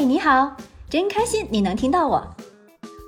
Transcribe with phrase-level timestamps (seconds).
[0.00, 0.56] 嘿，你好，
[0.88, 2.26] 真开心你能听到我。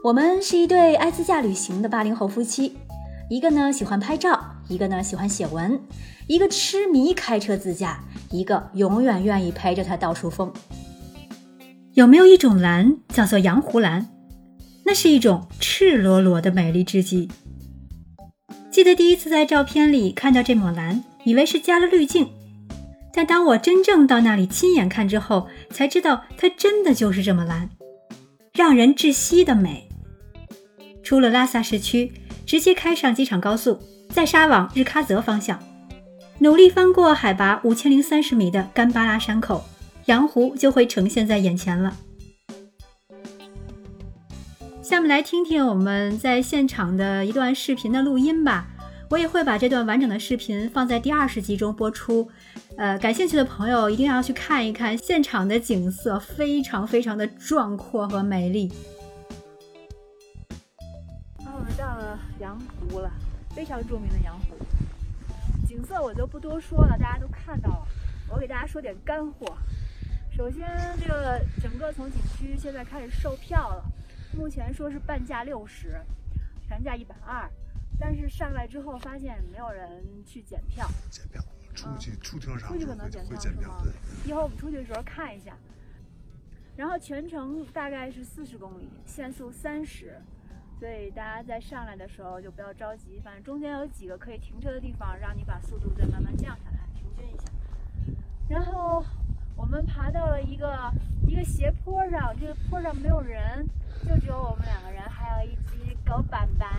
[0.04, 2.76] 我们是一对爱自驾旅行的八零后夫妻，
[3.30, 4.38] 一个呢喜欢拍照，
[4.68, 5.80] 一个呢喜欢写文，
[6.28, 7.98] 一个痴迷开车自驾，
[8.30, 10.52] 一个永远愿意陪着他到处疯。
[11.94, 14.10] 有没有一种蓝叫做洋湖蓝？
[14.84, 17.30] 那是一种赤裸裸的美丽至极。
[18.70, 22.28] 记得第一次在照片里看到这抹蓝，以为是加了滤镜。
[23.14, 27.68] 但当我真正到那里亲眼看之后，才知道它真的就是这么蓝，
[28.54, 29.88] 让人窒息的美。
[31.02, 32.12] 出了拉萨市区，
[32.46, 33.78] 直接开上机场高速，
[34.08, 35.58] 再杀往日喀则方向，
[36.38, 39.62] 努力翻过海拔五千零三十米的干巴拉山口，
[40.06, 41.96] 羊湖就会呈现在眼前了。
[44.80, 48.66] 下面来听听我们在现场的一段视频的录音吧。
[49.12, 52.26] 我也会把这段完整的视频放在第二十集中播出，
[52.78, 58.72] 呃，感兴趣的朋友一定要去看一看现场的景色，非常非常的壮阔和美丽。
[61.44, 63.12] 啊，我们到了羊湖了，
[63.54, 64.56] 非常著名的羊湖，
[65.68, 67.86] 景色我就不多说了，大家都看到了。
[68.30, 69.54] 我给大家说点干货。
[70.34, 70.66] 首先，
[70.98, 73.84] 这个整个从景区现在开始售票了，
[74.34, 76.00] 目前说是半价六十，
[76.66, 77.46] 全价一百二。
[77.98, 81.40] 但是上来之后发现没有人去检票，检票，
[81.74, 83.92] 出去出停车场出去可能检票检票，对。
[84.28, 85.56] 一会儿我们出去的时候看一下。
[86.74, 90.20] 然后全程大概是四十公里，限速三十，
[90.80, 97.44] 所以大家在上来的时候就不要着急，反正中间有几个可以停车的地方，让你把速度再慢慢降下来，平均一下。
[98.48, 99.04] 然后
[99.54, 100.90] 我们爬到了一个
[101.26, 103.68] 一个斜坡上，这个坡上没有人，
[104.08, 106.70] 就只有我们两个人，还有一只狗板板。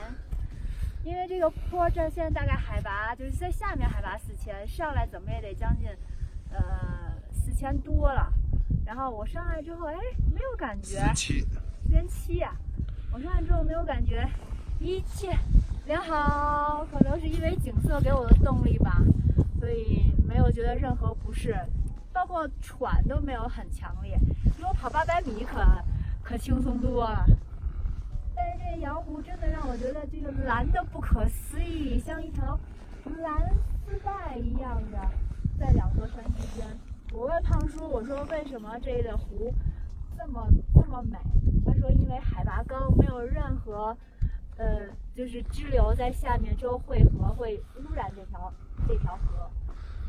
[1.04, 5.90] 因为这个坡，这现在大概海拔就是在下面海拔四千，上来怎么也得将近，
[6.52, 8.32] 呃四千多了。
[8.86, 9.96] 然后我上来之后，哎，
[10.34, 11.00] 没有感觉。
[11.00, 11.42] 四七。
[11.42, 12.54] 四千七呀！
[13.12, 14.28] 我上来之后没有感觉，
[14.80, 15.38] 一切
[15.86, 16.88] 良好。
[16.92, 19.02] 可能是因为景色给我的动力吧，
[19.60, 21.56] 所以没有觉得任何不适，
[22.12, 24.18] 包括喘都没有很强烈。
[24.58, 25.64] 比我跑八百米，可
[26.24, 27.26] 可轻松多了。
[28.44, 32.60] 但是这羊湖真的让我觉得这个蓝的不可思议，像一条
[33.22, 33.56] 蓝
[33.86, 35.00] 丝带一样的
[35.58, 36.68] 在两座山之间。
[37.14, 39.54] 我问胖叔，我说为什么这个湖
[40.18, 41.18] 这么这么美？
[41.66, 43.96] 他说因为海拔高，没有任何
[44.58, 48.52] 呃就是支流在下面之后汇合会污染这条
[48.86, 49.50] 这条河，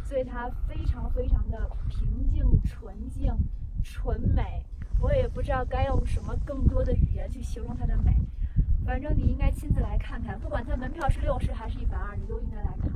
[0.03, 3.33] 所以它非常非常的平静、纯净、
[3.85, 4.65] 纯美。
[5.05, 8.17] 我也不知道该用什么更多的语言去形容它的美，
[8.87, 12.91] 反正你应该亲自来看看，不管它门票是六十还是一百二，你都应该来看。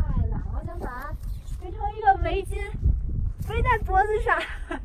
[0.00, 1.14] 太冷，我想把它
[1.60, 2.56] 变成一个围巾，
[3.50, 4.36] 围在脖子上。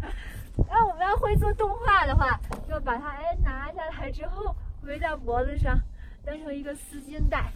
[0.69, 2.39] 然后我们要会做动画的话，
[2.69, 5.75] 就把它哎拿下来之后围在脖子上，
[6.23, 7.51] 当成一个丝巾带，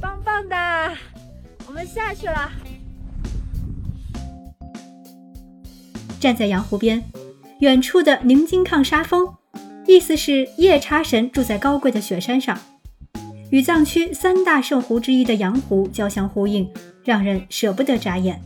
[0.00, 0.96] 棒棒的。
[1.66, 2.48] 我们下去了。
[6.20, 7.02] 站在羊湖边，
[7.60, 9.28] 远处的宁金抗沙峰，
[9.86, 12.58] 意思是夜叉神住在高贵的雪山上，
[13.50, 16.68] 与藏区三大圣湖之一的羊湖交相呼应，
[17.04, 18.40] 让人舍不得眨眼。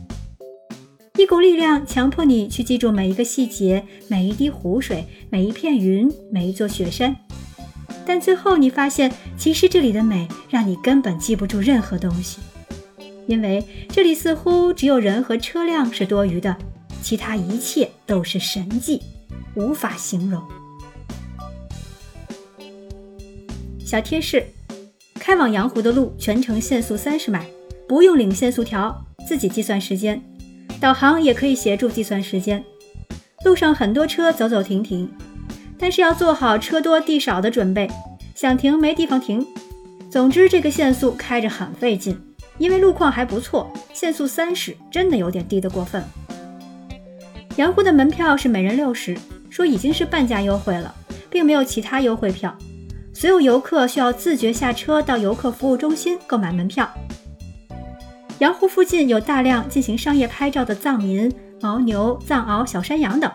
[1.17, 7.15] 一股力量强迫你去记住每一个细节、每一滴湖水、每一片云、每一座雪山，
[8.05, 12.39] 但最后你发现，其实这里的美让你根本记不住任何东西，
[13.27, 16.55] 因为这里似乎只有人和车辆是多余的。
[17.03, 19.01] 其他一切都是神迹，
[19.55, 20.41] 无法形容。
[23.85, 24.45] 小贴士：
[25.15, 27.45] 开往阳湖的路全程限速三十迈，
[27.87, 30.23] 不用领限速条，自己计算时间。
[30.79, 32.63] 导航也可以协助计算时间。
[33.43, 35.11] 路上很多车走走停停，
[35.77, 37.89] 但是要做好车多地少的准备，
[38.33, 39.45] 想停没地方停。
[40.09, 42.17] 总之，这个限速开着很费劲，
[42.57, 46.01] 因为路况还不错，限速三十真的有点低得过分。
[47.57, 49.15] 羊湖的门票是每人六十，
[49.49, 50.93] 说已经是半价优惠了，
[51.29, 52.55] 并没有其他优惠票。
[53.13, 56.91] 所有游客需要自觉下车到游客服务中心购买门票。
[58.39, 63.31] 羊湖附近有大量进行商业拍照的藏民、牦牛、藏獒、小山羊等，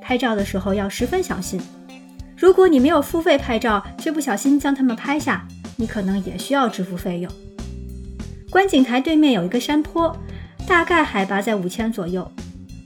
[0.00, 1.60] 拍照的时候要十分小心。
[2.36, 7.30] 如果你没有付费拍照，却不小心将它们拍下，你可能也需要支付费用。
[8.50, 10.14] 观景台对面有一个山坡，
[10.66, 12.28] 大概海拔在五千左右。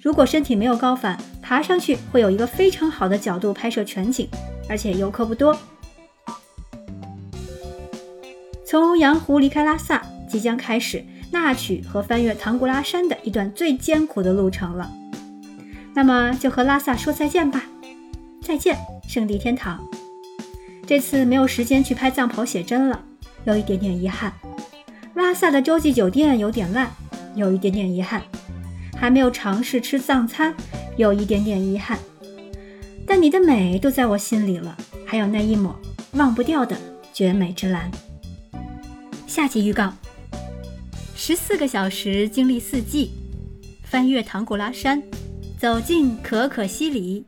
[0.06, 4.29] 如果身体没有高反，爬上去会有一个非常好的角度拍摄全景，
[4.69, 5.58] 而且游客不多。
[8.64, 10.00] 从羊湖离开拉萨，
[10.31, 14.88] 即将开始纳曲和翻越唐古拉山的一段最艰苦的路程了。
[15.93, 17.64] 那么就和拉萨说再见吧，
[18.41, 19.85] 再见，圣地天堂。
[20.87, 23.03] 这次没有时间去拍藏袍写真了，
[23.43, 24.32] 有一点点遗憾。
[25.14, 26.93] 拉萨的洲际酒店有点烂，
[27.35, 28.23] 有一点点遗憾。
[28.96, 30.54] 还没有尝试吃藏餐，
[30.96, 31.98] 有一点点遗憾。
[33.06, 35.78] 但你的美都在我心里了，还有那一抹
[36.14, 36.76] 忘不掉的
[37.12, 37.90] 绝美之蓝。
[39.26, 39.93] 下集预告：
[41.14, 43.12] 十四个小时经历四季，
[43.84, 45.02] 翻越唐古拉山，
[45.58, 47.25] 走进可可西里。